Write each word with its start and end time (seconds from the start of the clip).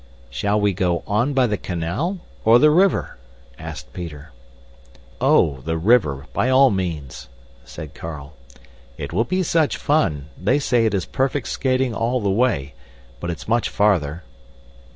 "Shall 0.31 0.59
we 0.59 0.73
go 0.73 1.03
on 1.05 1.33
by 1.35 1.45
the 1.45 1.59
canal 1.59 2.21
or 2.43 2.57
the 2.57 2.71
river?" 2.71 3.17
asked 3.59 3.93
Peter. 3.93 4.31
"Oh, 5.21 5.59
the 5.63 5.77
river, 5.77 6.25
by 6.33 6.49
all 6.49 6.71
means," 6.71 7.29
said 7.65 7.93
Carl. 7.93 8.33
"It 8.97 9.13
will 9.13 9.25
be 9.25 9.43
such 9.43 9.77
fun; 9.77 10.29
they 10.35 10.57
say 10.57 10.87
it 10.87 10.95
is 10.95 11.05
perfect 11.05 11.49
skating 11.49 11.93
all 11.93 12.19
the 12.19 12.31
way, 12.31 12.73
but 13.19 13.29
it's 13.29 13.47
much 13.47 13.69
farther." 13.69 14.23